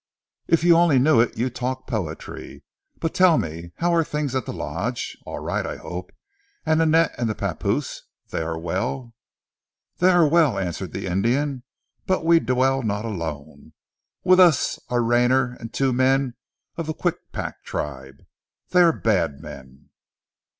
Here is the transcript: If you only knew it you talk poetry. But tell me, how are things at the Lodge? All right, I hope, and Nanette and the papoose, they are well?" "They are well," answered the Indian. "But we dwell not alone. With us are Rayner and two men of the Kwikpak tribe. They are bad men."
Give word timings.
If 0.47 0.63
you 0.63 0.75
only 0.75 0.97
knew 0.97 1.21
it 1.21 1.37
you 1.37 1.51
talk 1.51 1.85
poetry. 1.85 2.63
But 2.99 3.13
tell 3.13 3.37
me, 3.37 3.71
how 3.75 3.93
are 3.93 4.03
things 4.03 4.33
at 4.33 4.47
the 4.47 4.51
Lodge? 4.51 5.15
All 5.27 5.37
right, 5.37 5.63
I 5.63 5.75
hope, 5.77 6.11
and 6.65 6.79
Nanette 6.79 7.13
and 7.19 7.29
the 7.29 7.35
papoose, 7.35 8.01
they 8.29 8.41
are 8.41 8.57
well?" 8.57 9.13
"They 9.99 10.09
are 10.09 10.27
well," 10.27 10.57
answered 10.57 10.93
the 10.93 11.05
Indian. 11.05 11.61
"But 12.07 12.25
we 12.25 12.39
dwell 12.39 12.81
not 12.81 13.05
alone. 13.05 13.73
With 14.23 14.39
us 14.39 14.79
are 14.89 15.03
Rayner 15.03 15.55
and 15.59 15.71
two 15.71 15.93
men 15.93 16.33
of 16.77 16.87
the 16.87 16.95
Kwikpak 16.95 17.63
tribe. 17.63 18.25
They 18.71 18.81
are 18.81 18.91
bad 18.91 19.39
men." 19.39 19.91